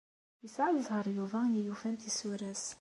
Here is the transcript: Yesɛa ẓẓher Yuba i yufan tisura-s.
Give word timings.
Yesɛa 0.43 0.69
ẓẓher 0.79 1.05
Yuba 1.17 1.39
i 1.59 1.61
yufan 1.67 1.95
tisura-s. 1.95 2.65